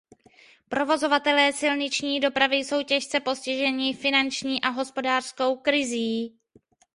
[0.69, 6.39] Provozovatelé silniční dopravy jsou těžce postiženi finanční a hospodářskou krizí.